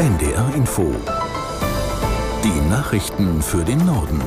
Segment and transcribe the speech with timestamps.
[0.00, 0.94] NDR Info.
[2.42, 4.22] Die Nachrichten für den Norden.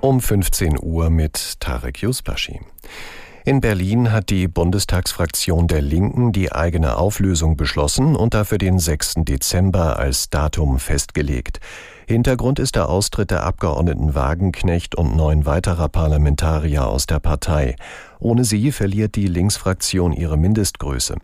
[0.00, 2.60] Um 15 Uhr mit Tarek Yusbashi.
[3.44, 9.18] In Berlin hat die Bundestagsfraktion der Linken die eigene Auflösung beschlossen und dafür den 6.
[9.18, 11.60] Dezember als Datum festgelegt.
[12.08, 17.76] Hintergrund ist der Austritt der Abgeordneten Wagenknecht und neun weiterer Parlamentarier aus der Partei.
[18.18, 21.14] Ohne sie verliert die Linksfraktion ihre Mindestgröße.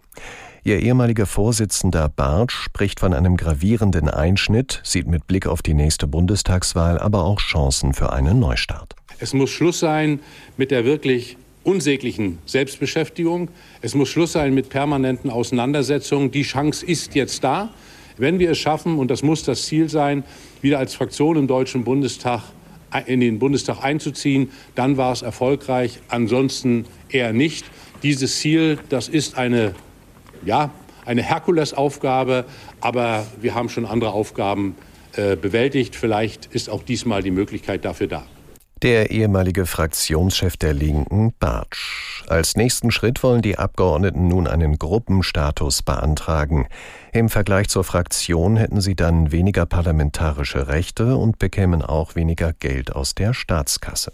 [0.66, 6.08] Ihr ehemaliger Vorsitzender Bartsch spricht von einem gravierenden Einschnitt, sieht mit Blick auf die nächste
[6.08, 8.96] Bundestagswahl aber auch Chancen für einen Neustart.
[9.20, 10.18] Es muss Schluss sein
[10.56, 13.48] mit der wirklich unsäglichen Selbstbeschäftigung.
[13.80, 16.32] Es muss Schluss sein mit permanenten Auseinandersetzungen.
[16.32, 17.70] Die Chance ist jetzt da.
[18.16, 20.24] Wenn wir es schaffen, und das muss das Ziel sein,
[20.62, 22.42] wieder als Fraktion im Deutschen Bundestag
[23.06, 27.66] in den Bundestag einzuziehen, dann war es erfolgreich, ansonsten eher nicht.
[28.02, 29.76] Dieses Ziel, das ist eine,
[30.46, 30.70] ja,
[31.04, 32.44] eine Herkulesaufgabe,
[32.80, 34.74] aber wir haben schon andere Aufgaben
[35.14, 35.94] äh, bewältigt.
[35.94, 38.26] Vielleicht ist auch diesmal die Möglichkeit dafür da.
[38.82, 42.22] Der ehemalige Fraktionschef der Linken, Bartsch.
[42.28, 46.68] Als nächsten Schritt wollen die Abgeordneten nun einen Gruppenstatus beantragen.
[47.12, 52.94] Im Vergleich zur Fraktion hätten sie dann weniger parlamentarische Rechte und bekämen auch weniger Geld
[52.94, 54.12] aus der Staatskasse.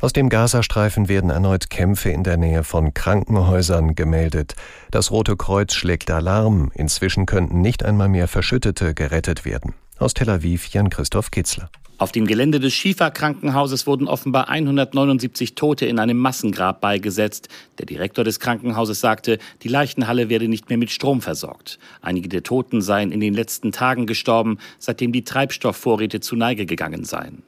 [0.00, 4.54] Aus dem Gazastreifen werden erneut Kämpfe in der Nähe von Krankenhäusern gemeldet.
[4.92, 6.70] Das Rote Kreuz schlägt Alarm.
[6.74, 9.74] Inzwischen könnten nicht einmal mehr Verschüttete gerettet werden.
[9.98, 11.68] Aus Tel Aviv Jan-Christoph Kitzler.
[11.98, 17.48] Auf dem Gelände des Schifa-Krankenhauses wurden offenbar 179 Tote in einem Massengrab beigesetzt.
[17.78, 21.80] Der Direktor des Krankenhauses sagte, die Leichenhalle werde nicht mehr mit Strom versorgt.
[22.00, 27.02] Einige der Toten seien in den letzten Tagen gestorben, seitdem die Treibstoffvorräte zu Neige gegangen
[27.02, 27.42] seien.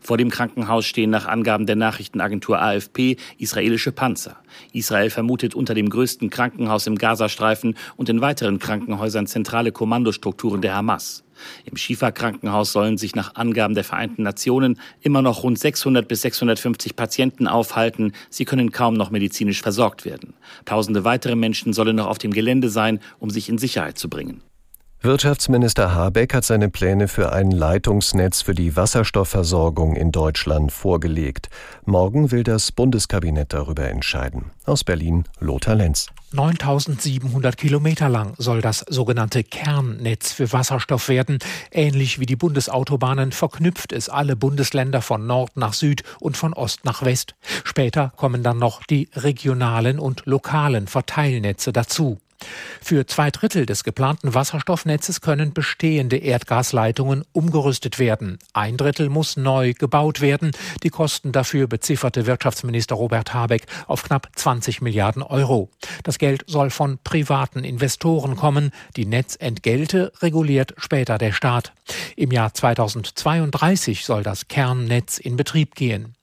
[0.00, 4.36] Vor dem Krankenhaus stehen nach Angaben der Nachrichtenagentur AFP israelische Panzer.
[4.72, 10.74] Israel vermutet unter dem größten Krankenhaus im Gazastreifen und in weiteren Krankenhäusern zentrale Kommandostrukturen der
[10.74, 11.24] Hamas.
[11.64, 16.96] Im Schifa-Krankenhaus sollen sich nach Angaben der Vereinten Nationen immer noch rund 600 bis 650
[16.96, 18.12] Patienten aufhalten.
[18.30, 20.34] Sie können kaum noch medizinisch versorgt werden.
[20.64, 24.42] Tausende weitere Menschen sollen noch auf dem Gelände sein, um sich in Sicherheit zu bringen.
[25.06, 31.48] Wirtschaftsminister Habeck hat seine Pläne für ein Leitungsnetz für die Wasserstoffversorgung in Deutschland vorgelegt.
[31.84, 34.50] Morgen will das Bundeskabinett darüber entscheiden.
[34.64, 36.08] Aus Berlin Lothar Lenz.
[36.32, 41.38] 9700 Kilometer lang soll das sogenannte Kernnetz für Wasserstoff werden.
[41.70, 46.84] Ähnlich wie die Bundesautobahnen verknüpft es alle Bundesländer von Nord nach Süd und von Ost
[46.84, 47.36] nach West.
[47.62, 52.18] Später kommen dann noch die regionalen und lokalen Verteilnetze dazu.
[52.80, 58.38] Für zwei Drittel des geplanten Wasserstoffnetzes können bestehende Erdgasleitungen umgerüstet werden.
[58.52, 60.52] Ein Drittel muss neu gebaut werden.
[60.82, 65.70] Die Kosten dafür bezifferte Wirtschaftsminister Robert Habeck auf knapp 20 Milliarden Euro.
[66.02, 68.70] Das Geld soll von privaten Investoren kommen.
[68.96, 71.72] Die Netzentgelte reguliert später der Staat.
[72.16, 76.14] Im Jahr 2032 soll das Kernnetz in Betrieb gehen.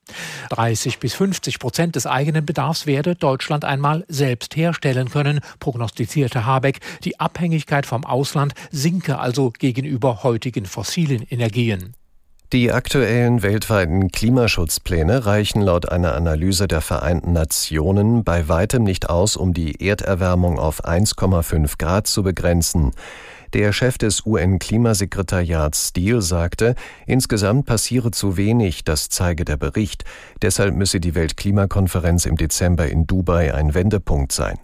[0.50, 6.80] 30 bis 50 Prozent des eigenen Bedarfs werde Deutschland einmal selbst herstellen können, prognostizierte Habeck.
[7.04, 11.96] Die Abhängigkeit vom Ausland sinke also gegenüber heutigen fossilen Energien.
[12.54, 19.38] Die aktuellen weltweiten Klimaschutzpläne reichen laut einer Analyse der Vereinten Nationen bei weitem nicht aus,
[19.38, 22.92] um die Erderwärmung auf 1,5 Grad zu begrenzen.
[23.54, 26.74] Der Chef des UN-Klimasekretariats Steele sagte,
[27.06, 30.06] insgesamt passiere zu wenig, das zeige der Bericht.
[30.42, 34.58] Deshalb müsse die Weltklimakonferenz im Dezember in Dubai ein Wendepunkt sein.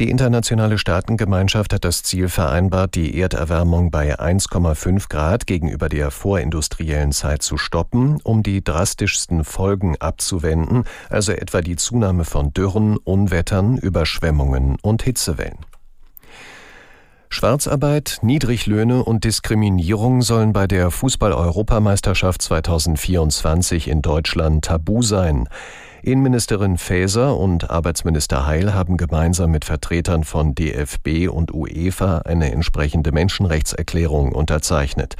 [0.00, 7.12] Die internationale Staatengemeinschaft hat das Ziel vereinbart, die Erderwärmung bei 1,5 Grad gegenüber der vorindustriellen
[7.12, 13.78] Zeit zu stoppen, um die drastischsten Folgen abzuwenden, also etwa die Zunahme von Dürren, Unwettern,
[13.78, 15.64] Überschwemmungen und Hitzewellen.
[17.36, 25.46] Schwarzarbeit, Niedriglöhne und Diskriminierung sollen bei der Fußball-Europameisterschaft 2024 in Deutschland tabu sein.
[26.02, 33.12] Innenministerin Faeser und Arbeitsminister Heil haben gemeinsam mit Vertretern von DFB und UEFA eine entsprechende
[33.12, 35.16] Menschenrechtserklärung unterzeichnet.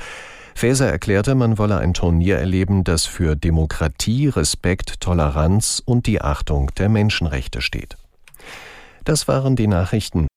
[0.54, 6.70] Faeser erklärte, man wolle ein Turnier erleben, das für Demokratie, Respekt, Toleranz und die Achtung
[6.78, 7.98] der Menschenrechte steht.
[9.04, 10.28] Das waren die Nachrichten.